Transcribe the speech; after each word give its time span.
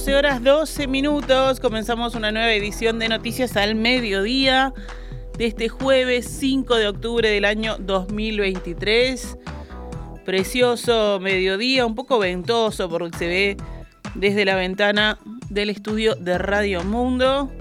12 0.00 0.16
horas 0.16 0.42
12 0.42 0.86
minutos, 0.86 1.60
comenzamos 1.60 2.14
una 2.14 2.32
nueva 2.32 2.50
edición 2.54 2.98
de 2.98 3.10
Noticias 3.10 3.54
al 3.58 3.74
Mediodía 3.74 4.72
de 5.36 5.44
este 5.44 5.68
jueves 5.68 6.24
5 6.40 6.74
de 6.76 6.88
octubre 6.88 7.28
del 7.28 7.44
año 7.44 7.76
2023. 7.78 9.36
Precioso 10.24 11.18
mediodía, 11.20 11.84
un 11.84 11.94
poco 11.94 12.18
ventoso 12.18 12.88
por 12.88 13.02
lo 13.02 13.10
que 13.10 13.18
se 13.18 13.26
ve 13.26 13.56
desde 14.14 14.46
la 14.46 14.54
ventana 14.54 15.18
del 15.50 15.68
estudio 15.68 16.14
de 16.14 16.38
Radio 16.38 16.82
Mundo. 16.82 17.52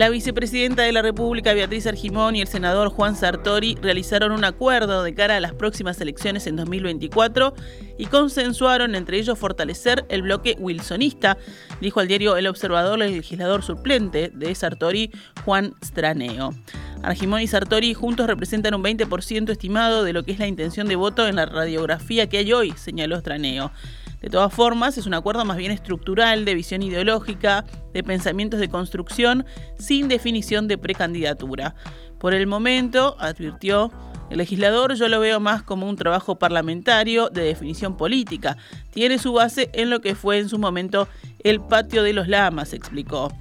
La 0.00 0.08
vicepresidenta 0.08 0.84
de 0.84 0.92
la 0.92 1.02
República, 1.02 1.52
Beatriz 1.52 1.86
Argimón, 1.86 2.34
y 2.34 2.40
el 2.40 2.48
senador 2.48 2.88
Juan 2.88 3.16
Sartori 3.16 3.76
realizaron 3.82 4.32
un 4.32 4.46
acuerdo 4.46 5.02
de 5.02 5.12
cara 5.12 5.36
a 5.36 5.40
las 5.40 5.52
próximas 5.52 6.00
elecciones 6.00 6.46
en 6.46 6.56
2024 6.56 7.52
y 7.98 8.06
consensuaron 8.06 8.94
entre 8.94 9.18
ellos 9.18 9.38
fortalecer 9.38 10.06
el 10.08 10.22
bloque 10.22 10.56
wilsonista, 10.58 11.36
dijo 11.82 12.00
al 12.00 12.08
diario 12.08 12.38
El 12.38 12.46
Observador 12.46 13.02
el 13.02 13.12
legislador 13.12 13.62
suplente 13.62 14.30
de 14.32 14.54
Sartori, 14.54 15.10
Juan 15.44 15.74
Straneo. 15.84 16.54
Argimón 17.02 17.42
y 17.42 17.46
Sartori 17.46 17.92
juntos 17.92 18.26
representan 18.26 18.72
un 18.72 18.82
20% 18.82 19.50
estimado 19.50 20.02
de 20.02 20.14
lo 20.14 20.22
que 20.22 20.32
es 20.32 20.38
la 20.38 20.46
intención 20.46 20.88
de 20.88 20.96
voto 20.96 21.28
en 21.28 21.36
la 21.36 21.44
radiografía 21.44 22.26
que 22.26 22.38
hay 22.38 22.54
hoy, 22.54 22.72
señaló 22.72 23.18
Straneo. 23.18 23.70
De 24.20 24.28
todas 24.28 24.52
formas, 24.52 24.98
es 24.98 25.06
un 25.06 25.14
acuerdo 25.14 25.44
más 25.44 25.56
bien 25.56 25.72
estructural, 25.72 26.44
de 26.44 26.54
visión 26.54 26.82
ideológica, 26.82 27.64
de 27.94 28.02
pensamientos 28.02 28.60
de 28.60 28.68
construcción, 28.68 29.46
sin 29.78 30.08
definición 30.08 30.68
de 30.68 30.78
precandidatura. 30.78 31.74
Por 32.18 32.34
el 32.34 32.46
momento, 32.46 33.16
advirtió 33.18 33.90
el 34.28 34.38
legislador, 34.38 34.94
yo 34.94 35.08
lo 35.08 35.20
veo 35.20 35.40
más 35.40 35.62
como 35.62 35.88
un 35.88 35.96
trabajo 35.96 36.38
parlamentario 36.38 37.30
de 37.30 37.42
definición 37.42 37.96
política. 37.96 38.56
Tiene 38.90 39.18
su 39.18 39.32
base 39.32 39.70
en 39.72 39.90
lo 39.90 40.00
que 40.00 40.14
fue 40.14 40.38
en 40.38 40.48
su 40.48 40.58
momento 40.58 41.08
el 41.42 41.60
patio 41.60 42.02
de 42.02 42.12
los 42.12 42.28
lamas, 42.28 42.72
explicó. 42.72 43.32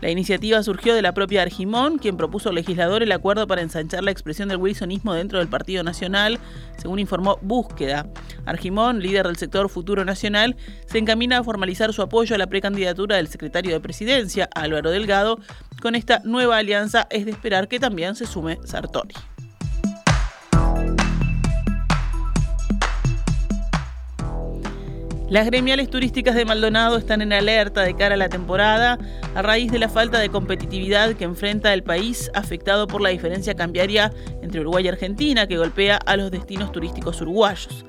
La 0.00 0.10
iniciativa 0.10 0.62
surgió 0.62 0.94
de 0.94 1.02
la 1.02 1.14
propia 1.14 1.42
Argimón, 1.42 1.98
quien 1.98 2.16
propuso 2.16 2.50
al 2.50 2.54
legislador 2.54 3.02
el 3.02 3.12
acuerdo 3.12 3.46
para 3.46 3.62
ensanchar 3.62 4.04
la 4.04 4.10
expresión 4.10 4.48
del 4.48 4.58
wilsonismo 4.58 5.14
dentro 5.14 5.38
del 5.38 5.48
Partido 5.48 5.82
Nacional, 5.82 6.38
según 6.76 6.98
informó 6.98 7.38
Búsqueda. 7.40 8.06
Argimón, 8.44 9.00
líder 9.00 9.26
del 9.26 9.36
sector 9.36 9.68
Futuro 9.70 10.04
Nacional, 10.04 10.56
se 10.86 10.98
encamina 10.98 11.38
a 11.38 11.44
formalizar 11.44 11.92
su 11.92 12.02
apoyo 12.02 12.34
a 12.34 12.38
la 12.38 12.46
precandidatura 12.46 13.16
del 13.16 13.28
secretario 13.28 13.72
de 13.72 13.80
Presidencia, 13.80 14.48
Álvaro 14.54 14.90
Delgado. 14.90 15.38
Con 15.80 15.94
esta 15.94 16.20
nueva 16.24 16.58
alianza 16.58 17.06
es 17.10 17.24
de 17.24 17.30
esperar 17.30 17.68
que 17.68 17.80
también 17.80 18.16
se 18.16 18.26
sume 18.26 18.58
Sartori. 18.64 19.14
Las 25.28 25.46
gremiales 25.46 25.90
turísticas 25.90 26.36
de 26.36 26.44
Maldonado 26.44 26.96
están 26.96 27.20
en 27.20 27.32
alerta 27.32 27.82
de 27.82 27.96
cara 27.96 28.14
a 28.14 28.16
la 28.16 28.28
temporada 28.28 28.96
a 29.34 29.42
raíz 29.42 29.72
de 29.72 29.80
la 29.80 29.88
falta 29.88 30.20
de 30.20 30.28
competitividad 30.28 31.14
que 31.14 31.24
enfrenta 31.24 31.74
el 31.74 31.82
país 31.82 32.30
afectado 32.32 32.86
por 32.86 33.00
la 33.00 33.08
diferencia 33.08 33.54
cambiaria 33.54 34.12
entre 34.40 34.60
Uruguay 34.60 34.84
y 34.84 34.88
Argentina 34.88 35.48
que 35.48 35.58
golpea 35.58 35.96
a 35.96 36.16
los 36.16 36.30
destinos 36.30 36.70
turísticos 36.70 37.20
uruguayos. 37.22 37.84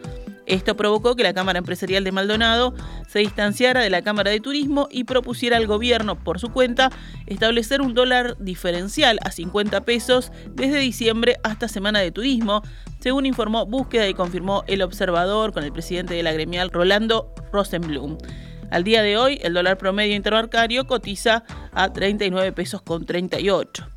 Esto 0.48 0.78
provocó 0.78 1.18
que 1.18 1.24
la 1.24 1.34
Cámara 1.34 1.60
Empresarial 1.60 2.06
de 2.06 2.14
Maldonado 2.14 2.74
se 3.10 3.20
distanciara 3.20 3.82
de 3.82 3.90
la 3.90 4.02
Cámara 4.02 4.32
de 4.32 4.40
Turismo 4.40 4.88
y 4.90 5.04
propusiera 5.04 5.58
al 5.58 5.68
gobierno, 5.68 6.24
por 6.24 6.40
su 6.40 6.54
cuenta, 6.54 6.90
establecer 7.26 7.82
un 7.82 7.94
dólar 7.94 8.38
diferencial 8.40 9.20
a 9.24 9.32
50 9.32 9.82
pesos 9.82 10.32
desde 10.56 10.80
diciembre 10.80 11.36
hasta 11.44 11.68
Semana 11.68 12.00
de 12.00 12.12
Turismo, 12.12 12.62
según 13.02 13.26
informó 13.26 13.66
Búsqueda 13.66 14.08
y 14.08 14.14
confirmó 14.14 14.64
el 14.68 14.82
observador 14.84 15.52
con 15.52 15.66
el 15.66 15.74
presidente 15.74 16.14
de 16.14 16.24
la 16.24 16.32
gremial, 16.32 16.72
Rolando 16.72 17.36
Rosenblum. 17.52 18.18
Al 18.72 18.86
día 18.86 19.02
de 19.02 19.18
hoy, 19.18 19.40
el 19.44 19.54
dólar 19.54 19.78
promedio 19.78 20.16
interbancario 20.16 20.88
cotiza 20.88 21.44
a 21.74 21.92
39 21.92 22.54
pesos 22.54 22.82
con 22.82 23.06
38. 23.06 23.97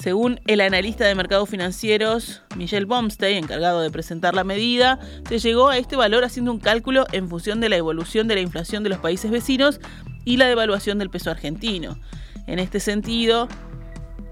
Según 0.00 0.40
el 0.46 0.62
analista 0.62 1.04
de 1.04 1.14
mercados 1.14 1.50
financieros 1.50 2.40
Michel 2.56 2.86
Bomstein, 2.86 3.36
encargado 3.36 3.82
de 3.82 3.90
presentar 3.90 4.34
la 4.34 4.44
medida, 4.44 4.98
se 5.28 5.38
llegó 5.38 5.68
a 5.68 5.76
este 5.76 5.94
valor 5.94 6.24
haciendo 6.24 6.50
un 6.52 6.58
cálculo 6.58 7.04
en 7.12 7.28
función 7.28 7.60
de 7.60 7.68
la 7.68 7.76
evolución 7.76 8.26
de 8.26 8.36
la 8.36 8.40
inflación 8.40 8.82
de 8.82 8.88
los 8.88 8.98
países 8.98 9.30
vecinos 9.30 9.78
y 10.24 10.38
la 10.38 10.46
devaluación 10.46 10.96
del 10.98 11.10
peso 11.10 11.30
argentino. 11.30 11.98
En 12.46 12.58
este 12.58 12.80
sentido, 12.80 13.46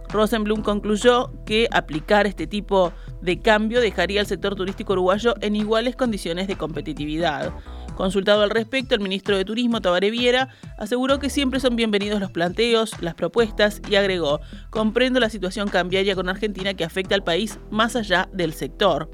Rosenblum 0.08 0.62
concluyó 0.62 1.32
que 1.44 1.68
aplicar 1.70 2.26
este 2.26 2.46
tipo 2.46 2.94
de 3.20 3.38
cambio 3.40 3.82
dejaría 3.82 4.22
al 4.22 4.26
sector 4.26 4.54
turístico 4.54 4.94
uruguayo 4.94 5.34
en 5.42 5.54
iguales 5.54 5.96
condiciones 5.96 6.48
de 6.48 6.56
competitividad. 6.56 7.52
Consultado 7.98 8.42
al 8.42 8.50
respecto, 8.50 8.94
el 8.94 9.00
ministro 9.00 9.36
de 9.36 9.44
Turismo, 9.44 9.80
Tabaré 9.80 10.12
Viera, 10.12 10.50
aseguró 10.78 11.18
que 11.18 11.30
siempre 11.30 11.58
son 11.58 11.74
bienvenidos 11.74 12.20
los 12.20 12.30
planteos, 12.30 12.92
las 13.02 13.16
propuestas 13.16 13.82
y 13.90 13.96
agregó, 13.96 14.40
comprendo 14.70 15.18
la 15.18 15.28
situación 15.28 15.66
cambiaria 15.66 16.14
con 16.14 16.28
Argentina 16.28 16.74
que 16.74 16.84
afecta 16.84 17.16
al 17.16 17.24
país 17.24 17.58
más 17.72 17.96
allá 17.96 18.28
del 18.32 18.52
sector. 18.52 19.10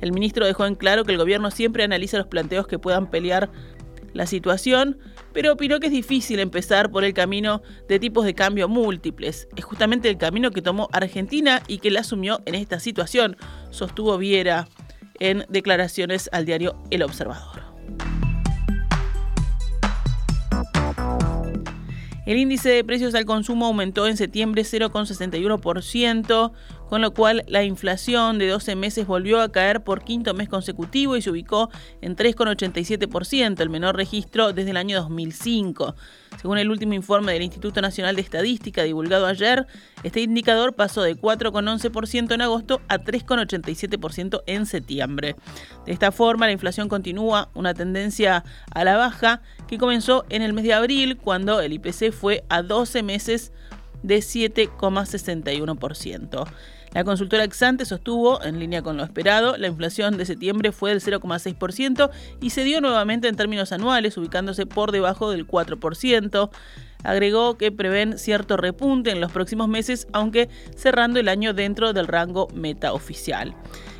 El 0.00 0.12
ministro 0.12 0.46
dejó 0.46 0.64
en 0.64 0.76
claro 0.76 1.04
que 1.04 1.12
el 1.12 1.18
gobierno 1.18 1.50
siempre 1.50 1.84
analiza 1.84 2.16
los 2.16 2.26
planteos 2.26 2.66
que 2.66 2.78
puedan 2.78 3.10
pelear 3.10 3.50
la 4.14 4.24
situación, 4.24 4.96
pero 5.34 5.52
opinó 5.52 5.78
que 5.78 5.88
es 5.88 5.92
difícil 5.92 6.40
empezar 6.40 6.90
por 6.90 7.04
el 7.04 7.12
camino 7.12 7.60
de 7.86 7.98
tipos 7.98 8.24
de 8.24 8.32
cambio 8.32 8.66
múltiples. 8.66 9.46
Es 9.56 9.64
justamente 9.66 10.08
el 10.08 10.16
camino 10.16 10.52
que 10.52 10.62
tomó 10.62 10.88
Argentina 10.92 11.60
y 11.68 11.80
que 11.80 11.90
la 11.90 12.00
asumió 12.00 12.40
en 12.46 12.54
esta 12.54 12.80
situación, 12.80 13.36
sostuvo 13.68 14.16
Viera 14.16 14.68
en 15.20 15.44
declaraciones 15.50 16.30
al 16.32 16.46
diario 16.46 16.82
El 16.90 17.02
Observador. 17.02 17.71
El 22.24 22.38
índice 22.38 22.70
de 22.70 22.84
precios 22.84 23.14
al 23.14 23.24
consumo 23.24 23.66
aumentó 23.66 24.06
en 24.06 24.16
septiembre 24.16 24.62
0,61%, 24.62 26.52
con 26.92 27.00
lo 27.00 27.14
cual 27.14 27.42
la 27.46 27.64
inflación 27.64 28.38
de 28.38 28.48
12 28.48 28.76
meses 28.76 29.06
volvió 29.06 29.40
a 29.40 29.50
caer 29.50 29.82
por 29.82 30.04
quinto 30.04 30.34
mes 30.34 30.50
consecutivo 30.50 31.16
y 31.16 31.22
se 31.22 31.30
ubicó 31.30 31.70
en 32.02 32.16
3,87%, 32.16 33.60
el 33.60 33.70
menor 33.70 33.96
registro 33.96 34.52
desde 34.52 34.72
el 34.72 34.76
año 34.76 35.00
2005. 35.00 35.94
Según 36.38 36.58
el 36.58 36.70
último 36.70 36.92
informe 36.92 37.32
del 37.32 37.44
Instituto 37.44 37.80
Nacional 37.80 38.14
de 38.14 38.20
Estadística 38.20 38.82
divulgado 38.82 39.24
ayer, 39.24 39.66
este 40.02 40.20
indicador 40.20 40.74
pasó 40.74 41.00
de 41.00 41.16
4,11% 41.16 42.34
en 42.34 42.42
agosto 42.42 42.82
a 42.88 42.98
3,87% 42.98 44.42
en 44.44 44.66
septiembre. 44.66 45.36
De 45.86 45.92
esta 45.92 46.12
forma, 46.12 46.44
la 46.44 46.52
inflación 46.52 46.90
continúa 46.90 47.48
una 47.54 47.72
tendencia 47.72 48.44
a 48.70 48.84
la 48.84 48.98
baja 48.98 49.40
que 49.66 49.78
comenzó 49.78 50.26
en 50.28 50.42
el 50.42 50.52
mes 50.52 50.64
de 50.64 50.74
abril, 50.74 51.16
cuando 51.16 51.62
el 51.62 51.72
IPC 51.72 52.12
fue 52.12 52.44
a 52.50 52.60
12 52.60 53.02
meses 53.02 53.50
de 54.02 54.18
7,61%. 54.18 56.46
La 56.94 57.04
consultora 57.04 57.44
Exante 57.44 57.86
sostuvo, 57.86 58.42
en 58.44 58.58
línea 58.58 58.82
con 58.82 58.98
lo 58.98 59.04
esperado, 59.04 59.56
la 59.56 59.68
inflación 59.68 60.18
de 60.18 60.26
septiembre 60.26 60.72
fue 60.72 60.90
del 60.90 61.00
0,6% 61.00 62.10
y 62.40 62.50
se 62.50 62.64
dio 62.64 62.82
nuevamente 62.82 63.28
en 63.28 63.36
términos 63.36 63.72
anuales, 63.72 64.16
ubicándose 64.18 64.66
por 64.66 64.92
debajo 64.92 65.30
del 65.30 65.46
4%. 65.46 66.50
Agregó 67.02 67.56
que 67.56 67.72
prevén 67.72 68.18
cierto 68.18 68.58
repunte 68.58 69.10
en 69.10 69.20
los 69.20 69.32
próximos 69.32 69.68
meses, 69.68 70.06
aunque 70.12 70.50
cerrando 70.76 71.18
el 71.18 71.28
año 71.28 71.54
dentro 71.54 71.94
del 71.94 72.06
rango 72.06 72.48
meta 72.54 72.92
oficial. 72.92 73.54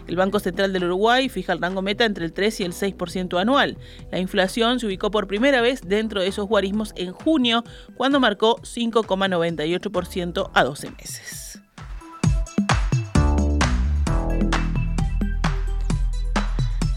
El 0.07 0.17
Banco 0.17 0.39
Central 0.39 0.73
del 0.73 0.85
Uruguay 0.85 1.29
fija 1.29 1.53
el 1.53 1.61
rango 1.61 1.81
meta 1.81 2.05
entre 2.05 2.27
el 2.27 2.33
3 2.33 2.61
y 2.61 2.65
el 2.65 2.73
6% 2.73 3.41
anual. 3.41 3.79
La 4.11 4.19
inflación 4.19 4.81
se 4.81 4.87
ubicó 4.87 5.11
por 5.11 5.27
primera 5.27 5.63
vez 5.63 5.81
dentro 5.87 6.21
de 6.21 6.27
esos 6.27 6.47
guarismos 6.47 6.93
en 6.97 7.13
junio, 7.13 7.65
cuando 7.95 8.21
marcó 8.21 8.57
5,98% 8.59 10.51
a 10.53 10.65
12 10.65 10.91
meses. 10.91 11.52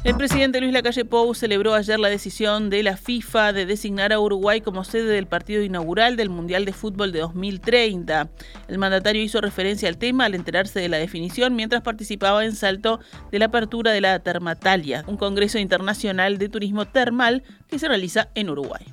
El 0.06 0.16
presidente 0.18 0.62
Luis 0.62 0.72
Lacalle 0.72 1.04
Pou 1.04 1.34
celebró 1.34 1.74
ayer 1.74 2.00
la 2.00 2.10
decisión 2.10 2.70
de 2.70 2.84
la 2.84 2.96
FIFA 2.96 3.54
de 3.54 3.66
designar 3.66 4.14
a 4.14 4.20
Uruguay 4.20 4.62
como 4.62 4.84
sede 4.84 5.12
del 5.12 5.26
partido 5.26 5.64
inaugural 5.64 6.16
del 6.16 6.30
Mundial 6.30 6.64
de 6.64 6.74
Fútbol 6.74 7.12
de 7.12 7.22
2030. 7.22 8.30
El 8.68 8.78
mandatario 8.78 9.24
hizo 9.24 9.42
referencia 9.42 9.90
al 9.90 9.98
tema 9.98 10.26
al 10.26 10.36
enterarse 10.36 10.80
de 10.80 10.90
la 10.90 10.98
definición 10.98 11.56
mientras 11.56 11.82
participaba 11.82 12.46
en 12.46 12.56
Salto 12.56 13.00
de 13.32 13.40
la 13.40 13.46
apertura 13.46 13.94
de 13.94 14.02
la 14.02 14.20
Termatalia, 14.20 15.04
un 15.08 15.18
congreso 15.18 15.58
internacional 15.58 16.38
de 16.38 16.50
turismo 16.50 16.86
termal 16.86 17.42
que 17.68 17.80
se 17.80 17.88
realiza 17.88 18.28
en 18.36 18.52
Uruguay. 18.52 18.86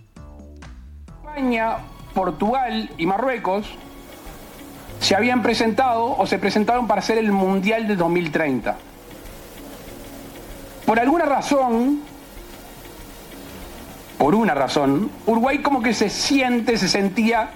España, 1.26 1.76
Portugal 2.14 2.88
y 2.96 3.04
Marruecos 3.04 3.66
se 5.00 5.14
habían 5.14 5.42
presentado 5.42 6.16
o 6.16 6.26
se 6.26 6.38
presentaron 6.38 6.86
para 6.86 7.02
ser 7.02 7.18
el 7.18 7.32
Mundial 7.32 7.86
de 7.86 7.96
2030 7.96 8.91
por 10.86 10.98
alguna 11.00 11.24
razón, 11.24 12.00
por 14.18 14.34
una 14.34 14.54
razón, 14.54 15.10
Uruguay 15.26 15.58
como 15.58 15.82
que 15.82 15.94
se 15.94 16.08
siente, 16.08 16.76
se 16.76 16.88
sentía 16.88 17.50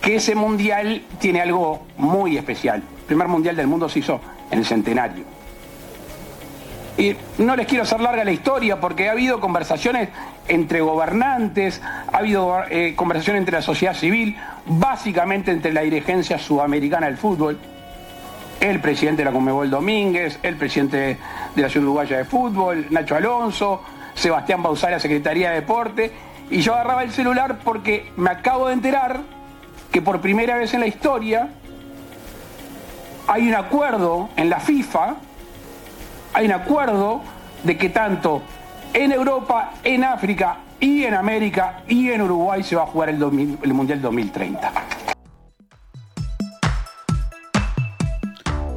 que 0.00 0.16
ese 0.16 0.34
mundial 0.34 1.02
tiene 1.18 1.40
algo 1.40 1.86
muy 1.96 2.36
especial. 2.36 2.82
El 3.00 3.04
primer 3.06 3.28
mundial 3.28 3.56
del 3.56 3.66
mundo 3.66 3.88
se 3.88 3.98
hizo 3.98 4.20
en 4.50 4.58
el 4.58 4.64
centenario. 4.64 5.24
Y 6.96 7.16
no 7.38 7.56
les 7.56 7.66
quiero 7.66 7.84
hacer 7.84 8.00
larga 8.00 8.24
la 8.24 8.32
historia 8.32 8.80
porque 8.80 9.08
ha 9.08 9.12
habido 9.12 9.40
conversaciones 9.40 10.08
entre 10.48 10.80
gobernantes, 10.80 11.80
ha 12.12 12.16
habido 12.16 12.62
eh, 12.68 12.94
conversaciones 12.96 13.40
entre 13.40 13.56
la 13.56 13.62
sociedad 13.62 13.94
civil, 13.94 14.36
básicamente 14.66 15.50
entre 15.50 15.72
la 15.72 15.82
dirigencia 15.82 16.38
sudamericana 16.38 17.06
del 17.06 17.16
fútbol, 17.16 17.58
el 18.60 18.80
presidente 18.80 19.22
de 19.22 19.24
la 19.24 19.32
Conmebol 19.32 19.70
Domínguez, 19.70 20.38
el 20.42 20.56
presidente 20.56 21.18
de 21.54 21.62
la 21.62 21.68
Ciudad 21.68 21.86
Uruguaya 21.86 22.18
de 22.18 22.24
Fútbol, 22.24 22.86
Nacho 22.90 23.16
Alonso, 23.16 23.82
Sebastián 24.14 24.62
Bausá, 24.62 24.90
la 24.90 25.00
Secretaría 25.00 25.50
de 25.50 25.56
Deporte, 25.56 26.12
y 26.50 26.60
yo 26.60 26.74
agarraba 26.74 27.02
el 27.02 27.12
celular 27.12 27.60
porque 27.64 28.12
me 28.16 28.30
acabo 28.30 28.68
de 28.68 28.74
enterar 28.74 29.20
que 29.90 30.02
por 30.02 30.20
primera 30.20 30.56
vez 30.56 30.74
en 30.74 30.80
la 30.80 30.86
historia 30.86 31.48
hay 33.26 33.48
un 33.48 33.54
acuerdo 33.54 34.28
en 34.36 34.50
la 34.50 34.60
FIFA, 34.60 35.14
hay 36.34 36.46
un 36.46 36.52
acuerdo 36.52 37.22
de 37.62 37.76
que 37.78 37.88
tanto 37.88 38.42
en 38.92 39.12
Europa, 39.12 39.72
en 39.84 40.04
África 40.04 40.58
y 40.80 41.04
en 41.04 41.14
América 41.14 41.82
y 41.88 42.10
en 42.10 42.22
Uruguay 42.22 42.62
se 42.62 42.76
va 42.76 42.82
a 42.82 42.86
jugar 42.86 43.10
el, 43.10 43.22
el 43.62 43.72
Mundial 43.74 44.02
2030. 44.02 44.72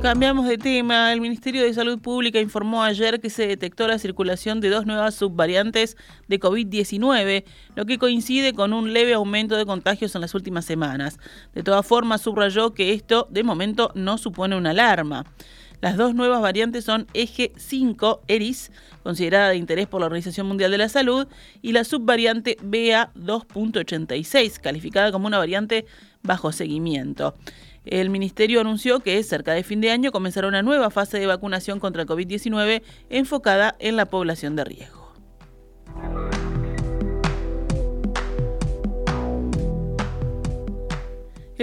Cambiamos 0.03 0.49
de 0.49 0.57
tema. 0.57 1.13
El 1.13 1.21
Ministerio 1.21 1.63
de 1.63 1.73
Salud 1.73 1.97
Pública 1.97 2.37
informó 2.41 2.83
ayer 2.83 3.21
que 3.21 3.29
se 3.29 3.47
detectó 3.47 3.87
la 3.87 3.97
circulación 3.97 4.59
de 4.59 4.69
dos 4.69 4.85
nuevas 4.85 5.15
subvariantes 5.15 5.95
de 6.27 6.41
COVID-19, 6.41 7.45
lo 7.75 7.85
que 7.85 7.97
coincide 7.97 8.51
con 8.51 8.73
un 8.73 8.91
leve 8.91 9.13
aumento 9.13 9.55
de 9.55 9.65
contagios 9.65 10.13
en 10.13 10.19
las 10.19 10.35
últimas 10.35 10.65
semanas. 10.65 11.19
De 11.55 11.63
todas 11.63 11.87
formas, 11.87 12.19
subrayó 12.19 12.73
que 12.73 12.91
esto 12.91 13.29
de 13.31 13.43
momento 13.43 13.91
no 13.95 14.17
supone 14.17 14.57
una 14.57 14.71
alarma. 14.71 15.23
Las 15.83 15.97
dos 15.97 16.15
nuevas 16.15 16.41
variantes 16.41 16.85
son 16.85 17.07
Eje 17.13 17.51
5 17.57 18.21
ERIS, 18.29 18.71
considerada 19.03 19.49
de 19.49 19.57
interés 19.57 19.85
por 19.85 19.99
la 19.99 20.05
Organización 20.05 20.47
Mundial 20.47 20.71
de 20.71 20.77
la 20.77 20.87
Salud, 20.87 21.27
y 21.61 21.73
la 21.73 21.83
subvariante 21.83 22.55
BA 22.61 23.11
2.86, 23.15 24.61
calificada 24.61 25.11
como 25.11 25.27
una 25.27 25.39
variante 25.39 25.85
bajo 26.21 26.53
seguimiento. 26.53 27.35
El 27.83 28.11
ministerio 28.11 28.61
anunció 28.61 29.01
que 29.01 29.21
cerca 29.23 29.51
de 29.51 29.63
fin 29.65 29.81
de 29.81 29.91
año 29.91 30.13
comenzará 30.13 30.47
una 30.47 30.61
nueva 30.61 30.89
fase 30.89 31.19
de 31.19 31.27
vacunación 31.27 31.81
contra 31.81 32.03
el 32.03 32.07
COVID-19 32.07 32.81
enfocada 33.09 33.75
en 33.79 33.97
la 33.97 34.05
población 34.05 34.55
de 34.55 34.63
riesgo. 34.63 35.02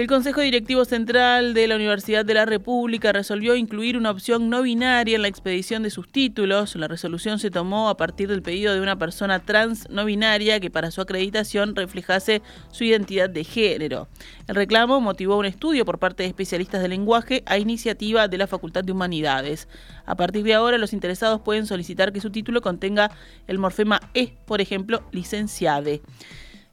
El 0.01 0.07
Consejo 0.07 0.41
Directivo 0.41 0.83
Central 0.83 1.53
de 1.53 1.67
la 1.67 1.75
Universidad 1.75 2.25
de 2.25 2.33
la 2.33 2.45
República 2.45 3.11
resolvió 3.11 3.55
incluir 3.55 3.97
una 3.97 4.09
opción 4.09 4.49
no 4.49 4.63
binaria 4.63 5.15
en 5.15 5.21
la 5.21 5.27
expedición 5.27 5.83
de 5.83 5.91
sus 5.91 6.11
títulos. 6.11 6.75
La 6.75 6.87
resolución 6.87 7.37
se 7.37 7.51
tomó 7.51 7.87
a 7.87 7.97
partir 7.97 8.27
del 8.27 8.41
pedido 8.41 8.73
de 8.73 8.81
una 8.81 8.97
persona 8.97 9.45
trans 9.45 9.87
no 9.91 10.03
binaria 10.03 10.59
que 10.59 10.71
para 10.71 10.89
su 10.89 11.01
acreditación 11.01 11.75
reflejase 11.75 12.41
su 12.71 12.83
identidad 12.83 13.29
de 13.29 13.43
género. 13.43 14.07
El 14.47 14.55
reclamo 14.55 14.99
motivó 15.01 15.37
un 15.37 15.45
estudio 15.45 15.85
por 15.85 15.99
parte 15.99 16.23
de 16.23 16.29
especialistas 16.29 16.81
de 16.81 16.87
lenguaje 16.87 17.43
a 17.45 17.59
iniciativa 17.59 18.27
de 18.27 18.39
la 18.39 18.47
Facultad 18.47 18.83
de 18.83 18.93
Humanidades. 18.93 19.67
A 20.07 20.15
partir 20.15 20.43
de 20.43 20.55
ahora, 20.55 20.79
los 20.79 20.93
interesados 20.93 21.41
pueden 21.41 21.67
solicitar 21.67 22.11
que 22.11 22.21
su 22.21 22.31
título 22.31 22.61
contenga 22.61 23.11
el 23.45 23.59
morfema 23.59 24.01
E, 24.15 24.33
por 24.47 24.61
ejemplo, 24.61 25.03
licenciade. 25.11 26.01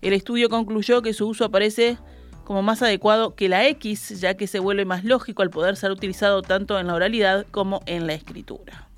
El 0.01 0.15
estudio 0.15 0.49
concluyó 0.49 1.03
que 1.03 1.13
su 1.13 1.29
uso 1.29 1.45
aparece 1.45 1.99
como 2.49 2.63
más 2.63 2.81
adecuado 2.81 3.35
que 3.35 3.47
la 3.51 3.67
X, 3.67 4.21
ya 4.21 4.33
que 4.33 4.47
se 4.47 4.59
vuelve 4.59 4.87
más 4.87 5.05
lógico 5.05 5.43
al 5.43 5.51
poder 5.51 5.77
ser 5.77 5.91
utilizado 5.91 6.41
tanto 6.41 6.79
en 6.79 6.87
la 6.87 6.95
oralidad 6.95 7.45
como 7.51 7.83
en 7.85 8.07
la 8.07 8.15
escritura. 8.15 8.89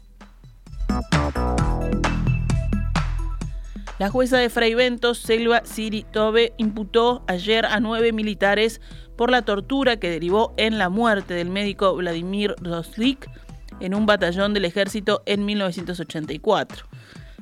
La 3.98 4.08
jueza 4.08 4.38
de 4.38 4.50
Fray 4.50 4.74
Ventos, 4.74 5.18
Selva 5.18 5.62
Siri 5.64 6.04
Tobe, 6.04 6.52
imputó 6.58 7.24
ayer 7.26 7.66
a 7.66 7.80
nueve 7.80 8.12
militares 8.12 8.80
por 9.16 9.32
la 9.32 9.42
tortura 9.42 9.96
que 9.96 10.10
derivó 10.10 10.54
en 10.56 10.78
la 10.78 10.88
muerte 10.88 11.34
del 11.34 11.50
médico 11.50 11.96
Vladimir 11.96 12.54
Roslik 12.60 13.28
en 13.80 13.96
un 13.96 14.06
batallón 14.06 14.54
del 14.54 14.64
ejército 14.64 15.24
en 15.26 15.44
1984. 15.44 16.89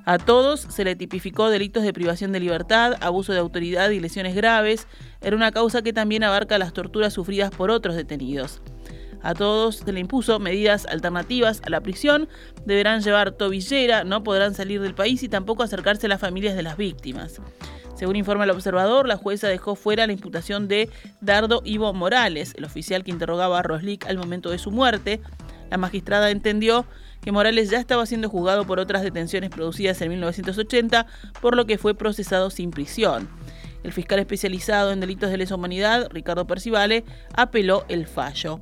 A 0.08 0.16
todos 0.16 0.60
se 0.60 0.84
le 0.84 0.96
tipificó 0.96 1.50
delitos 1.50 1.82
de 1.82 1.92
privación 1.92 2.32
de 2.32 2.40
libertad, 2.40 2.94
abuso 3.02 3.34
de 3.34 3.40
autoridad 3.40 3.90
y 3.90 4.00
lesiones 4.00 4.34
graves. 4.34 4.86
Era 5.20 5.36
una 5.36 5.52
causa 5.52 5.82
que 5.82 5.92
también 5.92 6.24
abarca 6.24 6.56
las 6.56 6.72
torturas 6.72 7.12
sufridas 7.12 7.50
por 7.50 7.70
otros 7.70 7.94
detenidos. 7.94 8.62
A 9.20 9.34
todos 9.34 9.76
se 9.84 9.92
le 9.92 10.00
impuso 10.00 10.38
medidas 10.38 10.86
alternativas 10.86 11.60
a 11.62 11.68
la 11.68 11.82
prisión, 11.82 12.26
deberán 12.64 13.02
llevar 13.02 13.32
tobillera, 13.32 14.02
no 14.02 14.22
podrán 14.22 14.54
salir 14.54 14.80
del 14.80 14.94
país 14.94 15.22
y 15.22 15.28
tampoco 15.28 15.62
acercarse 15.62 16.06
a 16.06 16.08
las 16.08 16.22
familias 16.22 16.56
de 16.56 16.62
las 16.62 16.78
víctimas. 16.78 17.42
Según 17.94 18.16
informa 18.16 18.44
el 18.44 18.50
observador, 18.50 19.06
la 19.06 19.18
jueza 19.18 19.48
dejó 19.48 19.74
fuera 19.74 20.06
la 20.06 20.14
imputación 20.14 20.68
de 20.68 20.88
Dardo 21.20 21.60
Ivo 21.66 21.92
Morales, 21.92 22.54
el 22.56 22.64
oficial 22.64 23.04
que 23.04 23.10
interrogaba 23.10 23.58
a 23.58 23.62
Roslik 23.62 24.06
al 24.06 24.16
momento 24.16 24.48
de 24.48 24.58
su 24.58 24.70
muerte. 24.70 25.20
La 25.70 25.78
magistrada 25.78 26.30
entendió 26.30 26.86
que 27.20 27.32
Morales 27.32 27.70
ya 27.70 27.78
estaba 27.78 28.06
siendo 28.06 28.28
juzgado 28.28 28.66
por 28.66 28.78
otras 28.78 29.02
detenciones 29.02 29.50
producidas 29.50 30.00
en 30.02 30.10
1980, 30.10 31.06
por 31.40 31.56
lo 31.56 31.66
que 31.66 31.78
fue 31.78 31.94
procesado 31.94 32.50
sin 32.50 32.70
prisión. 32.70 33.28
El 33.82 33.92
fiscal 33.92 34.18
especializado 34.18 34.92
en 34.92 35.00
delitos 35.00 35.30
de 35.30 35.36
lesa 35.36 35.54
humanidad, 35.54 36.08
Ricardo 36.10 36.46
Percivale, 36.46 37.04
apeló 37.34 37.84
el 37.88 38.06
fallo. 38.06 38.60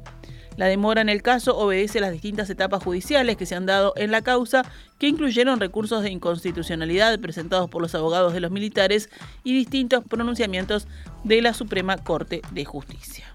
La 0.56 0.66
demora 0.66 1.02
en 1.02 1.10
el 1.10 1.22
caso 1.22 1.56
obedece 1.56 1.98
a 1.98 2.02
las 2.02 2.12
distintas 2.12 2.48
etapas 2.48 2.82
judiciales 2.82 3.36
que 3.36 3.44
se 3.44 3.54
han 3.54 3.66
dado 3.66 3.92
en 3.96 4.10
la 4.10 4.22
causa, 4.22 4.64
que 4.98 5.06
incluyeron 5.06 5.60
recursos 5.60 6.02
de 6.02 6.10
inconstitucionalidad 6.10 7.18
presentados 7.20 7.68
por 7.68 7.82
los 7.82 7.94
abogados 7.94 8.32
de 8.32 8.40
los 8.40 8.50
militares 8.50 9.10
y 9.44 9.52
distintos 9.52 10.02
pronunciamientos 10.04 10.88
de 11.24 11.42
la 11.42 11.52
Suprema 11.52 11.98
Corte 11.98 12.40
de 12.52 12.64
Justicia. 12.64 13.26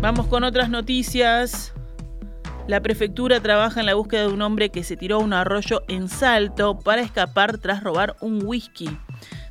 Vamos 0.00 0.28
con 0.28 0.44
otras 0.44 0.70
noticias. 0.70 1.72
La 2.68 2.80
prefectura 2.80 3.40
trabaja 3.40 3.80
en 3.80 3.86
la 3.86 3.94
búsqueda 3.94 4.22
de 4.22 4.32
un 4.32 4.42
hombre 4.42 4.70
que 4.70 4.84
se 4.84 4.96
tiró 4.96 5.16
a 5.16 5.18
un 5.18 5.32
arroyo 5.32 5.82
en 5.88 6.08
Salto 6.08 6.78
para 6.78 7.02
escapar 7.02 7.58
tras 7.58 7.82
robar 7.82 8.14
un 8.20 8.44
whisky. 8.44 8.88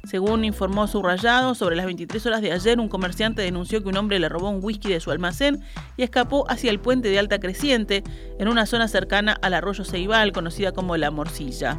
Según 0.05 0.45
informó 0.45 0.87
Subrayado, 0.87 1.53
sobre 1.53 1.75
las 1.75 1.85
23 1.85 2.25
horas 2.27 2.41
de 2.41 2.53
ayer 2.53 2.79
un 2.79 2.87
comerciante 2.87 3.41
denunció 3.41 3.83
que 3.83 3.89
un 3.89 3.97
hombre 3.97 4.19
le 4.19 4.29
robó 4.29 4.49
un 4.49 4.63
whisky 4.63 4.87
de 4.87 5.01
su 5.01 5.11
almacén 5.11 5.61
y 5.97 6.03
escapó 6.03 6.49
hacia 6.49 6.71
el 6.71 6.79
puente 6.79 7.09
de 7.09 7.19
Alta 7.19 7.39
Creciente, 7.39 8.05
en 8.39 8.47
una 8.47 8.65
zona 8.65 8.87
cercana 8.87 9.37
al 9.41 9.53
arroyo 9.53 9.83
Ceibal, 9.83 10.31
conocida 10.31 10.71
como 10.71 10.95
La 10.95 11.11
Morcilla. 11.11 11.77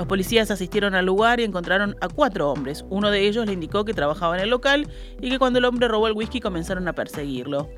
Los 0.00 0.06
policías 0.06 0.50
asistieron 0.50 0.94
al 0.94 1.04
lugar 1.04 1.40
y 1.40 1.44
encontraron 1.44 1.94
a 2.00 2.08
cuatro 2.08 2.50
hombres. 2.50 2.86
Uno 2.88 3.10
de 3.10 3.28
ellos 3.28 3.44
le 3.44 3.52
indicó 3.52 3.84
que 3.84 3.92
trabajaba 3.92 4.34
en 4.34 4.44
el 4.44 4.48
local 4.48 4.88
y 5.20 5.28
que 5.28 5.38
cuando 5.38 5.58
el 5.58 5.66
hombre 5.66 5.88
robó 5.88 6.06
el 6.06 6.14
whisky 6.14 6.40
comenzaron 6.40 6.88
a 6.88 6.94
perseguirlo. 6.94 7.68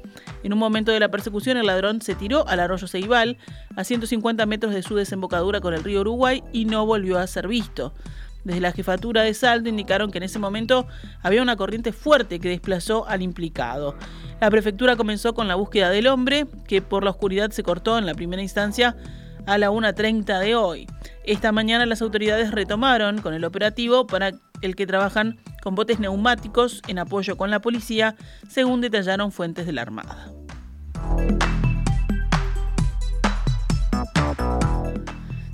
En 0.44 0.52
un 0.52 0.58
momento 0.60 0.92
de 0.92 1.00
la 1.00 1.10
persecución, 1.10 1.56
el 1.56 1.66
ladrón 1.66 2.00
se 2.00 2.14
tiró 2.14 2.46
al 2.46 2.60
arroyo 2.60 2.86
Ceibal, 2.86 3.38
a 3.74 3.82
150 3.82 4.46
metros 4.46 4.72
de 4.72 4.84
su 4.84 4.94
desembocadura 4.94 5.60
con 5.60 5.74
el 5.74 5.82
río 5.82 6.02
Uruguay, 6.02 6.44
y 6.52 6.64
no 6.64 6.86
volvió 6.86 7.18
a 7.18 7.26
ser 7.26 7.48
visto. 7.48 7.92
Desde 8.44 8.60
la 8.60 8.70
jefatura 8.70 9.22
de 9.22 9.34
Salto 9.34 9.68
indicaron 9.68 10.12
que 10.12 10.18
en 10.18 10.24
ese 10.24 10.38
momento 10.38 10.86
había 11.22 11.42
una 11.42 11.56
corriente 11.56 11.92
fuerte 11.92 12.38
que 12.38 12.50
desplazó 12.50 13.04
al 13.08 13.22
implicado. 13.22 13.96
La 14.40 14.48
prefectura 14.48 14.94
comenzó 14.94 15.34
con 15.34 15.48
la 15.48 15.56
búsqueda 15.56 15.90
del 15.90 16.06
hombre, 16.06 16.46
que 16.68 16.82
por 16.82 17.02
la 17.02 17.10
oscuridad 17.10 17.50
se 17.50 17.64
cortó 17.64 17.98
en 17.98 18.06
la 18.06 18.14
primera 18.14 18.42
instancia 18.42 18.94
a 19.46 19.58
la 19.58 19.70
1.30 19.70 20.38
de 20.40 20.54
hoy. 20.54 20.87
Esta 21.25 21.52
mañana 21.52 21.87
las 21.87 22.02
autoridades 22.02 22.50
retomaron 22.50 23.20
con 23.20 23.34
el 23.34 23.44
operativo 23.44 24.06
para 24.06 24.32
el 24.61 24.76
que 24.76 24.87
trabajan 24.87 25.38
con 25.62 25.75
botes 25.75 26.00
neumáticos 26.00 26.82
en 26.88 26.99
apoyo 26.99 27.37
con 27.37 27.50
la 27.50 27.61
policía, 27.61 28.16
según 28.49 28.80
detallaron 28.80 29.32
fuentes 29.32 29.66
de 29.66 29.72
la 29.72 29.82
Armada. 29.82 30.32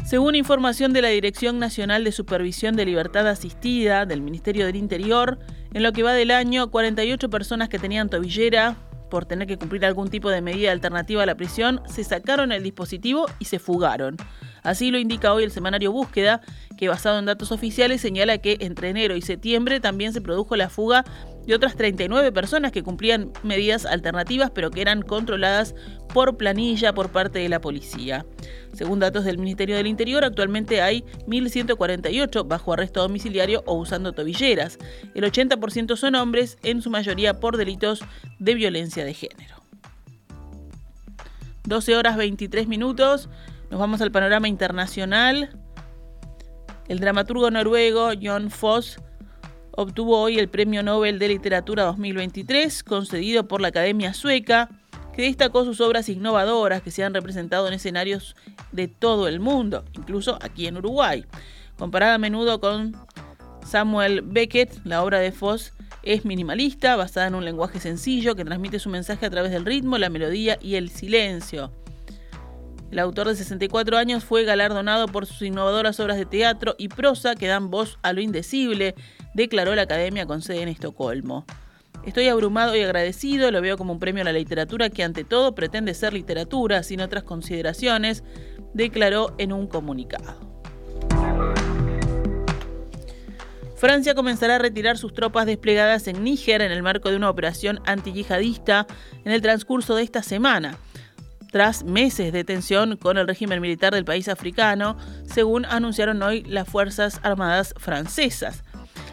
Según 0.05 0.37
información 0.37 0.95
de 0.95 1.03
la 1.03 1.09
Dirección 1.09 1.59
Nacional 1.59 2.03
de 2.03 2.13
Supervisión 2.13 2.75
de 2.77 2.87
Libertad 2.87 3.29
Asistida 3.29 4.07
del 4.07 4.23
Ministerio 4.23 4.65
del 4.65 4.77
Interior, 4.77 5.39
en 5.75 5.83
lo 5.83 5.93
que 5.93 6.03
va 6.03 6.15
del 6.15 6.31
año, 6.31 6.71
48 6.71 7.29
personas 7.29 7.69
que 7.69 7.79
tenían 7.79 8.09
tobillera 8.09 8.77
por 9.09 9.25
tener 9.25 9.47
que 9.49 9.59
cumplir 9.59 9.85
algún 9.85 10.09
tipo 10.09 10.31
de 10.31 10.41
medida 10.41 10.73
alternativa 10.73 11.23
a 11.23 11.27
la 11.27 11.37
prisión 11.37 11.81
se 11.87 12.05
sacaron 12.05 12.53
el 12.53 12.63
dispositivo 12.63 13.27
y 13.39 13.47
se 13.47 13.59
fugaron. 13.59 14.17
Así 14.63 14.91
lo 14.91 14.99
indica 14.99 15.33
hoy 15.33 15.45
el 15.45 15.51
semanario 15.51 15.93
Búsqueda, 15.93 16.41
que 16.79 16.89
basado 16.89 17.19
en 17.19 17.27
datos 17.27 17.51
oficiales 17.51 18.01
señala 18.01 18.39
que 18.39 18.57
entre 18.61 18.89
enero 18.89 19.17
y 19.17 19.21
septiembre 19.21 19.81
también 19.81 20.13
se 20.13 20.21
produjo 20.21 20.55
la 20.57 20.71
fuga 20.71 21.05
de 21.45 21.55
otras 21.55 21.75
39 21.77 22.31
personas 22.31 22.71
que 22.71 22.85
cumplían 22.85 23.33
medidas 23.43 23.85
alternativas 23.85 24.53
pero 24.55 24.71
que 24.71 24.81
eran 24.81 25.03
controladas 25.03 25.75
por 26.15 26.37
planilla 26.37 26.95
por 26.95 27.11
parte 27.11 27.41
de 27.41 27.49
la 27.49 27.61
policía. 27.61 28.25
Según 28.75 29.01
datos 29.01 29.25
del 29.25 29.39
Ministerio 29.39 29.77
del 29.77 29.89
Interior, 29.89 30.25
actualmente 30.25 30.81
hay 30.81 31.03
1.148 31.27 32.47
bajo 32.47 32.73
arresto 32.73 33.01
domiciliario 33.01 33.65
o 33.67 33.75
usando 33.75 34.13
tobilleras. 34.13 34.79
El 35.15 35.25
80% 35.25 35.97
son 35.97 36.15
hombres, 36.15 36.59
en 36.63 36.81
su 36.81 36.91
mayoría 36.91 37.41
por 37.41 37.57
delitos 37.57 38.05
de 38.39 38.55
violencia 38.55 39.05
de 39.05 39.15
género. 39.15 39.57
12 41.65 41.97
horas 41.97 42.17
23 42.17 42.69
minutos. 42.69 43.29
Nos 43.71 43.81
vamos 43.81 44.01
al 44.01 44.13
panorama 44.13 44.47
internacional. 44.49 45.58
El 46.89 47.01
dramaturgo 47.01 47.51
noruego 47.51 48.13
John 48.21 48.51
Foss 48.51 48.97
obtuvo 49.73 50.19
hoy 50.19 50.39
el 50.39 50.49
Premio 50.49 50.83
Nobel 50.83 51.19
de 51.19 51.29
Literatura 51.29 51.85
2023, 51.85 52.83
concedido 52.83 53.47
por 53.47 53.61
la 53.61 53.69
Academia 53.69 54.15
Sueca, 54.15 54.71
que 55.13 55.23
destacó 55.23 55.67
sus 55.67 55.83
obras 55.83 56.09
innovadoras 56.09 56.81
que 56.81 56.91
se 56.91 57.05
han 57.05 57.13
representado 57.13 57.69
en 57.69 57.75
escenarios 57.75 58.37
de 58.73 58.89
todo 58.89 59.29
el 59.29 59.39
mundo, 59.39 59.85
incluso 59.93 60.39
aquí 60.41 60.67
en 60.67 60.79
Uruguay. 60.79 61.27
Comparada 61.77 62.15
a 62.15 62.19
menudo 62.19 62.59
con 62.59 62.97
Samuel 63.67 64.23
Beckett, 64.23 64.81
la 64.85 65.05
obra 65.05 65.19
de 65.19 65.31
Foss 65.31 65.75
es 66.03 66.25
minimalista, 66.25 66.97
basada 66.97 67.27
en 67.27 67.35
un 67.35 67.45
lenguaje 67.45 67.81
sencillo 67.81 68.35
que 68.35 68.47
transmite 68.47 68.79
su 68.79 68.89
mensaje 68.89 69.27
a 69.27 69.31
través 69.31 69.53
del 69.53 69.67
ritmo, 69.67 69.99
la 69.99 70.09
melodía 70.09 70.59
y 70.63 70.77
el 70.77 70.89
silencio. 70.89 71.71
El 72.91 73.01
autor 73.01 73.29
de 73.29 73.37
64 73.37 73.99
años 73.99 74.25
fue 74.25 74.45
galardonado 74.45 75.09
por 75.09 75.27
sus 75.27 75.43
innovadoras 75.43 76.01
obras 76.01 76.17
de 76.17 76.25
teatro 76.25 76.75
y 76.79 76.89
prosa 76.89 77.35
que 77.35 77.47
dan 77.47 77.71
voz 77.71 77.99
a 78.03 78.15
lo 78.15 78.23
indecible, 78.23 78.95
declaró 79.35 79.75
la 79.75 79.83
Academia 79.83 80.25
con 80.25 80.41
sede 80.41 80.63
en 80.63 80.69
Estocolmo. 80.69 81.45
Estoy 82.07 82.29
abrumado 82.29 82.75
y 82.75 82.81
agradecido, 82.81 83.51
lo 83.51 83.61
veo 83.61 83.77
como 83.77 83.93
un 83.93 83.99
premio 83.99 84.23
a 84.23 84.25
la 84.25 84.33
literatura 84.33 84.89
que 84.89 85.05
ante 85.05 85.25
todo 85.25 85.55
pretende 85.55 85.93
ser 85.93 86.15
literatura, 86.15 86.83
sin 86.83 87.03
otras 87.03 87.25
consideraciones, 87.25 88.25
declaró 88.73 89.35
en 89.37 89.53
un 89.53 89.67
comunicado. 89.67 90.49
Francia 93.77 94.15
comenzará 94.15 94.57
a 94.57 94.59
retirar 94.59 94.97
sus 94.97 95.13
tropas 95.13 95.45
desplegadas 95.45 96.09
en 96.09 96.25
Níger 96.25 96.63
en 96.63 96.73
el 96.73 96.83
marco 96.83 97.11
de 97.11 97.17
una 97.17 97.29
operación 97.29 97.81
antiyihadista 97.85 98.87
en 99.25 99.33
el 99.33 99.43
transcurso 99.43 99.95
de 99.95 100.03
esta 100.03 100.23
semana 100.23 100.79
tras 101.51 101.85
meses 101.85 102.33
de 102.33 102.45
tensión 102.45 102.97
con 102.97 103.19
el 103.19 103.27
régimen 103.27 103.61
militar 103.61 103.95
del 103.95 104.05
país 104.05 104.29
africano, 104.29 104.97
según 105.25 105.65
anunciaron 105.65 106.23
hoy 106.23 106.43
las 106.43 106.69
Fuerzas 106.69 107.21
Armadas 107.23 107.75
francesas. 107.79 108.65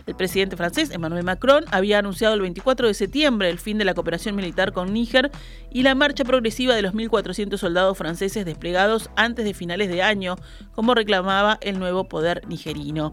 El 0.05 0.15
presidente 0.15 0.55
francés, 0.55 0.91
Emmanuel 0.91 1.24
Macron, 1.24 1.65
había 1.71 1.97
anunciado 1.97 2.35
el 2.35 2.41
24 2.41 2.88
de 2.88 2.93
septiembre 2.93 3.50
el 3.50 3.57
fin 3.57 3.79
de 3.79 3.85
la 3.85 3.95
cooperación 3.95 4.35
militar 4.35 4.71
con 4.71 4.93
Níger 4.93 5.31
y 5.71 5.81
la 5.81 5.95
marcha 5.95 6.24
progresiva 6.24 6.75
de 6.75 6.83
los 6.83 6.93
1.400 6.93 7.57
soldados 7.57 7.97
franceses 7.97 8.45
desplegados 8.45 9.09
antes 9.15 9.45
de 9.45 9.55
finales 9.55 9.89
de 9.89 10.03
año, 10.03 10.35
como 10.74 10.93
reclamaba 10.93 11.57
el 11.62 11.79
nuevo 11.79 12.07
poder 12.07 12.47
nigerino. 12.47 13.09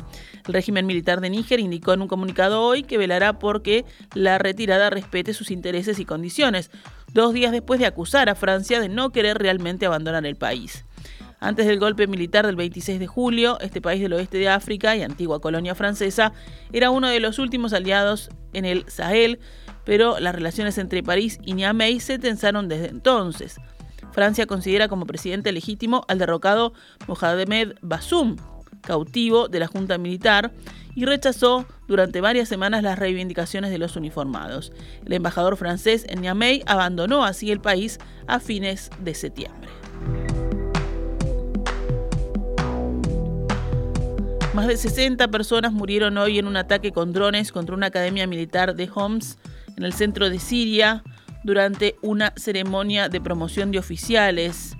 El 0.46 0.52
régimen 0.52 0.84
militar 0.84 1.22
de 1.22 1.30
Níger 1.30 1.60
indicó 1.60 1.94
en 1.94 2.02
un 2.02 2.08
comunicado 2.08 2.60
hoy 2.60 2.82
que 2.82 2.98
velará 2.98 3.38
porque 3.38 3.86
la 4.14 4.36
retirada 4.38 4.90
respete 4.90 5.32
sus 5.32 5.50
intereses 5.50 5.98
y 5.98 6.04
condiciones, 6.04 6.70
dos 7.14 7.32
días 7.32 7.52
después 7.52 7.80
de 7.80 7.86
acusar 7.86 8.28
a 8.28 8.34
Francia 8.34 8.80
de 8.80 8.90
no 8.90 9.10
querer 9.12 9.38
realmente 9.38 9.86
abandonar 9.86 10.26
el 10.26 10.36
país. 10.36 10.84
Antes 11.42 11.66
del 11.66 11.80
golpe 11.80 12.06
militar 12.06 12.46
del 12.46 12.54
26 12.54 13.00
de 13.00 13.08
julio, 13.08 13.58
este 13.58 13.80
país 13.80 14.00
del 14.00 14.12
oeste 14.12 14.38
de 14.38 14.48
África 14.48 14.94
y 14.94 15.02
antigua 15.02 15.40
colonia 15.40 15.74
francesa 15.74 16.32
era 16.72 16.90
uno 16.90 17.08
de 17.08 17.18
los 17.18 17.40
últimos 17.40 17.72
aliados 17.72 18.30
en 18.52 18.64
el 18.64 18.88
Sahel, 18.88 19.40
pero 19.84 20.20
las 20.20 20.36
relaciones 20.36 20.78
entre 20.78 21.02
París 21.02 21.40
y 21.42 21.54
Niamey 21.54 21.98
se 21.98 22.20
tensaron 22.20 22.68
desde 22.68 22.90
entonces. 22.90 23.56
Francia 24.12 24.46
considera 24.46 24.86
como 24.86 25.04
presidente 25.04 25.50
legítimo 25.50 26.04
al 26.06 26.20
derrocado 26.20 26.74
Mohamed 27.08 27.72
Bassoum, 27.82 28.36
cautivo 28.80 29.48
de 29.48 29.58
la 29.58 29.66
Junta 29.66 29.98
Militar, 29.98 30.52
y 30.94 31.06
rechazó 31.06 31.66
durante 31.88 32.20
varias 32.20 32.48
semanas 32.48 32.84
las 32.84 33.00
reivindicaciones 33.00 33.72
de 33.72 33.78
los 33.78 33.96
uniformados. 33.96 34.72
El 35.04 35.14
embajador 35.14 35.56
francés 35.56 36.06
en 36.08 36.20
Niamey 36.20 36.62
abandonó 36.66 37.24
así 37.24 37.50
el 37.50 37.60
país 37.60 37.98
a 38.28 38.38
fines 38.38 38.90
de 39.00 39.14
septiembre. 39.16 39.81
Más 44.54 44.66
de 44.66 44.76
60 44.76 45.28
personas 45.28 45.72
murieron 45.72 46.18
hoy 46.18 46.38
en 46.38 46.46
un 46.46 46.58
ataque 46.58 46.92
con 46.92 47.14
drones 47.14 47.52
contra 47.52 47.74
una 47.74 47.86
academia 47.86 48.26
militar 48.26 48.74
de 48.74 48.90
Homs 48.94 49.38
en 49.78 49.84
el 49.84 49.94
centro 49.94 50.28
de 50.28 50.38
Siria 50.38 51.02
durante 51.42 51.96
una 52.02 52.34
ceremonia 52.36 53.08
de 53.08 53.18
promoción 53.18 53.70
de 53.70 53.78
oficiales. 53.78 54.76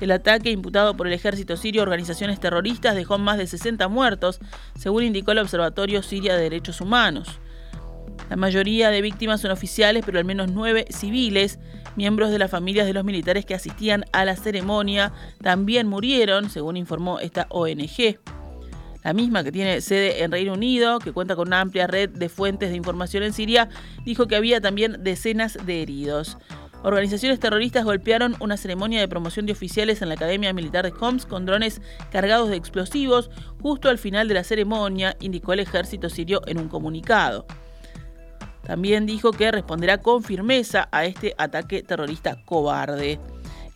El 0.00 0.10
ataque 0.10 0.50
imputado 0.50 0.96
por 0.96 1.06
el 1.06 1.12
ejército 1.12 1.56
sirio 1.56 1.82
a 1.82 1.84
organizaciones 1.84 2.40
terroristas 2.40 2.96
dejó 2.96 3.16
más 3.16 3.38
de 3.38 3.46
60 3.46 3.86
muertos, 3.86 4.40
según 4.76 5.04
indicó 5.04 5.30
el 5.30 5.38
Observatorio 5.38 6.02
Siria 6.02 6.34
de 6.34 6.42
Derechos 6.42 6.80
Humanos. 6.80 7.38
La 8.28 8.34
mayoría 8.34 8.90
de 8.90 9.02
víctimas 9.02 9.40
son 9.40 9.52
oficiales, 9.52 10.02
pero 10.04 10.18
al 10.18 10.24
menos 10.24 10.50
nueve 10.50 10.84
civiles, 10.90 11.60
miembros 11.94 12.32
de 12.32 12.40
las 12.40 12.50
familias 12.50 12.88
de 12.88 12.92
los 12.92 13.04
militares 13.04 13.46
que 13.46 13.54
asistían 13.54 14.04
a 14.10 14.24
la 14.24 14.34
ceremonia, 14.34 15.12
también 15.40 15.86
murieron, 15.86 16.50
según 16.50 16.76
informó 16.76 17.20
esta 17.20 17.46
ONG 17.50 18.18
la 19.06 19.12
misma 19.12 19.44
que 19.44 19.52
tiene 19.52 19.80
sede 19.82 20.24
en 20.24 20.32
Reino 20.32 20.54
Unido, 20.54 20.98
que 20.98 21.12
cuenta 21.12 21.36
con 21.36 21.46
una 21.46 21.60
amplia 21.60 21.86
red 21.86 22.10
de 22.10 22.28
fuentes 22.28 22.70
de 22.70 22.76
información 22.76 23.22
en 23.22 23.32
Siria, 23.32 23.68
dijo 24.04 24.26
que 24.26 24.34
había 24.34 24.60
también 24.60 24.96
decenas 25.04 25.56
de 25.64 25.80
heridos. 25.80 26.38
Organizaciones 26.82 27.38
terroristas 27.38 27.84
golpearon 27.84 28.34
una 28.40 28.56
ceremonia 28.56 28.98
de 28.98 29.06
promoción 29.06 29.46
de 29.46 29.52
oficiales 29.52 30.02
en 30.02 30.08
la 30.08 30.16
Academia 30.16 30.52
Militar 30.52 30.84
de 30.84 30.92
Homs 30.98 31.24
con 31.24 31.46
drones 31.46 31.80
cargados 32.10 32.48
de 32.48 32.56
explosivos 32.56 33.30
justo 33.62 33.90
al 33.90 33.98
final 33.98 34.26
de 34.26 34.34
la 34.34 34.42
ceremonia, 34.42 35.16
indicó 35.20 35.52
el 35.52 35.60
ejército 35.60 36.08
sirio 36.08 36.42
en 36.48 36.58
un 36.58 36.68
comunicado. 36.68 37.46
También 38.64 39.06
dijo 39.06 39.30
que 39.30 39.52
responderá 39.52 39.98
con 39.98 40.24
firmeza 40.24 40.88
a 40.90 41.04
este 41.04 41.32
ataque 41.38 41.84
terrorista 41.84 42.44
cobarde. 42.44 43.20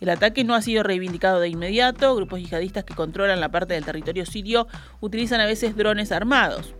El 0.01 0.09
ataque 0.09 0.43
no 0.43 0.55
ha 0.55 0.63
sido 0.63 0.81
reivindicado 0.81 1.39
de 1.39 1.47
inmediato. 1.47 2.15
Grupos 2.15 2.39
yihadistas 2.39 2.83
que 2.83 2.95
controlan 2.95 3.39
la 3.39 3.51
parte 3.51 3.75
del 3.75 3.85
territorio 3.85 4.25
sirio 4.25 4.67
utilizan 4.99 5.39
a 5.39 5.45
veces 5.45 5.77
drones 5.77 6.11
armados. 6.11 6.73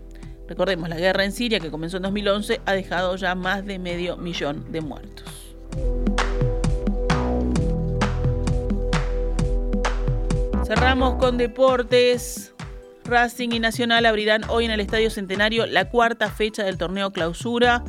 Recordemos, 0.48 0.90
la 0.90 0.98
guerra 0.98 1.24
en 1.24 1.32
Siria, 1.32 1.60
que 1.60 1.70
comenzó 1.70 1.98
en 1.98 2.04
2011, 2.04 2.62
ha 2.66 2.74
dejado 2.74 3.16
ya 3.16 3.36
más 3.36 3.63
de 3.63 3.78
medio 3.78 4.18
millón 4.18 4.72
de 4.72 4.82
muertos. 4.82 5.56
Cerramos 10.66 11.16
con 11.16 11.38
deportes. 11.38 12.56
Racing 13.06 13.50
y 13.51 13.60
Nacional 13.60 14.06
abrirán 14.08 14.46
hoy 14.50 14.66
en 14.66 14.72
el 14.72 14.80
Estadio 14.80 15.12
Centenario 15.12 15.68
la 15.68 15.90
cuarta 15.90 16.30
fecha 16.32 16.63
del 16.63 16.78
torneo 16.78 17.12
clausura 17.12 17.84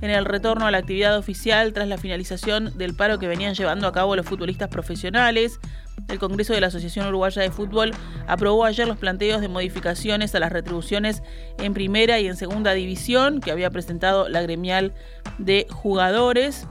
en 0.00 0.10
el 0.10 0.24
retorno 0.24 0.66
a 0.66 0.70
la 0.70 0.78
actividad 0.78 1.16
oficial 1.18 1.72
tras 1.72 1.88
la 1.88 1.98
finalización 1.98 2.76
del 2.78 2.94
paro 2.94 3.18
que 3.18 3.28
venían 3.28 3.54
llevando 3.54 3.86
a 3.86 3.92
cabo 3.92 4.16
los 4.16 4.26
futbolistas 4.26 4.68
profesionales. 4.68 5.60
El 6.08 6.18
Congreso 6.18 6.54
de 6.54 6.60
la 6.60 6.68
Asociación 6.68 7.06
Uruguaya 7.06 7.42
de 7.42 7.50
Fútbol 7.50 7.92
aprobó 8.26 8.64
ayer 8.64 8.88
los 8.88 8.96
planteos 8.96 9.40
de 9.40 9.48
modificaciones 9.48 10.34
a 10.34 10.40
las 10.40 10.52
retribuciones 10.52 11.22
en 11.58 11.74
primera 11.74 12.18
y 12.18 12.26
en 12.26 12.36
segunda 12.36 12.72
división 12.72 13.40
que 13.40 13.50
había 13.50 13.70
presentado 13.70 14.28
la 14.28 14.42
gremial 14.42 14.92
de 15.38 15.66
jugadores. 15.70 16.66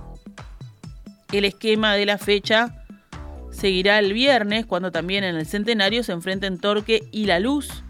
El 1.31 1.45
esquema 1.45 1.95
de 1.95 2.05
la 2.07 2.17
fecha 2.17 2.83
seguirá 3.51 3.99
el 3.99 4.13
viernes, 4.13 4.65
cuando 4.65 4.91
también 4.91 5.23
en 5.23 5.35
el 5.35 5.45
centenario 5.45 6.03
se 6.03 6.11
enfrenten 6.11 6.59
Torque 6.59 7.07
y 7.11 7.25
La 7.25 7.39
Luz. 7.39 7.83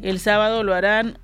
El 0.00 0.20
sábado 0.20 0.62
lo 0.62 0.74
harán 0.74 1.18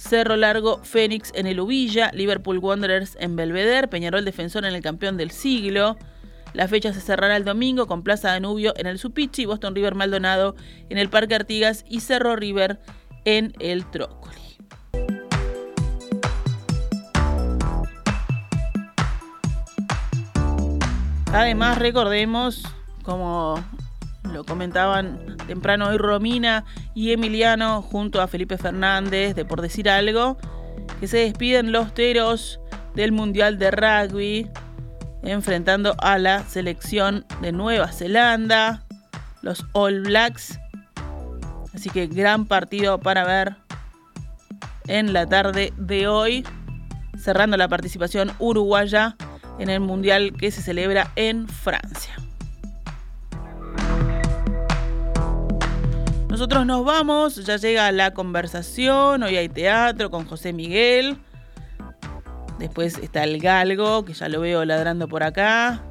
Cerro 0.00 0.36
Largo, 0.36 0.80
Fénix 0.82 1.30
en 1.34 1.46
el 1.46 1.60
Uvilla, 1.60 2.10
Liverpool 2.14 2.58
Wanderers 2.58 3.18
en 3.20 3.36
Belvedere, 3.36 3.86
Peñarol 3.86 4.24
Defensor 4.24 4.64
en 4.64 4.74
el 4.74 4.82
Campeón 4.82 5.18
del 5.18 5.30
Siglo. 5.30 5.98
La 6.54 6.68
fecha 6.68 6.94
se 6.94 7.02
cerrará 7.02 7.36
el 7.36 7.44
domingo 7.44 7.86
con 7.86 8.02
Plaza 8.02 8.30
Danubio 8.30 8.72
en 8.76 8.86
el 8.86 8.98
Supichi, 8.98 9.44
Boston 9.44 9.74
River 9.74 9.94
Maldonado 9.94 10.56
en 10.88 10.96
el 10.96 11.10
Parque 11.10 11.34
Artigas 11.34 11.84
y 11.86 12.00
Cerro 12.00 12.34
River 12.34 12.80
en 13.26 13.52
el 13.60 13.84
Trócoli. 13.90 14.40
Además, 21.32 21.78
recordemos, 21.78 22.62
como 23.02 23.62
lo 24.24 24.44
comentaban 24.44 25.36
temprano 25.46 25.88
hoy 25.88 25.98
Romina 25.98 26.64
y 26.94 27.12
Emiliano 27.12 27.82
junto 27.82 28.20
a 28.20 28.28
Felipe 28.28 28.58
Fernández, 28.58 29.34
de 29.34 29.44
por 29.44 29.60
decir 29.60 29.88
algo, 29.88 30.36
que 31.00 31.08
se 31.08 31.18
despiden 31.18 31.72
los 31.72 31.94
teros 31.94 32.60
del 32.94 33.12
Mundial 33.12 33.58
de 33.58 33.70
Rugby, 33.70 34.50
enfrentando 35.22 35.94
a 36.00 36.18
la 36.18 36.44
selección 36.44 37.24
de 37.40 37.52
Nueva 37.52 37.92
Zelanda, 37.92 38.84
los 39.42 39.64
All 39.72 40.02
Blacks, 40.02 40.58
Así 41.74 41.88
que 41.88 42.06
gran 42.06 42.46
partido 42.46 42.98
para 42.98 43.24
ver 43.24 43.56
en 44.86 45.12
la 45.12 45.26
tarde 45.26 45.72
de 45.76 46.08
hoy, 46.08 46.44
cerrando 47.16 47.56
la 47.56 47.68
participación 47.68 48.32
uruguaya 48.38 49.16
en 49.58 49.70
el 49.70 49.80
Mundial 49.80 50.32
que 50.38 50.50
se 50.50 50.62
celebra 50.62 51.12
en 51.16 51.48
Francia. 51.48 52.14
Nosotros 56.40 56.64
nos 56.64 56.86
vamos, 56.86 57.36
ya 57.44 57.58
llega 57.58 57.92
la 57.92 58.14
conversación, 58.14 59.22
hoy 59.22 59.36
hay 59.36 59.50
teatro 59.50 60.10
con 60.10 60.24
José 60.24 60.54
Miguel. 60.54 61.18
Después 62.58 62.96
está 62.96 63.24
el 63.24 63.42
galgo, 63.42 64.06
que 64.06 64.14
ya 64.14 64.26
lo 64.30 64.40
veo 64.40 64.64
ladrando 64.64 65.06
por 65.06 65.22
acá. 65.22 65.84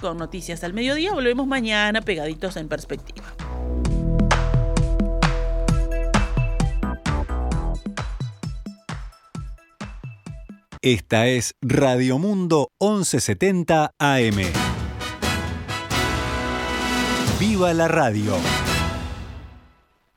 Con 0.00 0.16
noticias 0.16 0.64
al 0.64 0.72
mediodía, 0.72 1.12
volvemos 1.12 1.46
mañana 1.46 2.00
pegaditos 2.00 2.56
en 2.56 2.68
perspectiva. 2.68 3.26
Esta 10.80 11.26
es 11.26 11.54
Radio 11.60 12.16
Mundo 12.16 12.70
1170 12.80 13.90
AM. 13.98 14.38
¡Viva 17.38 17.74
la 17.74 17.88
radio! 17.88 18.32